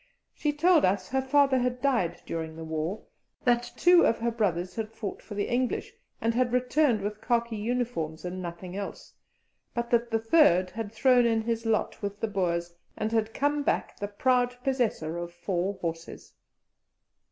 [0.33, 3.03] She told us her father had died during the war,
[3.43, 7.55] that two of her brothers had fought for the English, and had returned with khaki
[7.55, 9.13] uniforms and nothing else,
[9.75, 13.61] but that the third had thrown in his lot with the Boers, and had come
[13.61, 16.33] back the proud possessor of four horses.